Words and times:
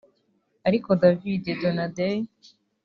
ariko 0.67 0.89
David 1.01 1.43
Donadei 1.61 2.19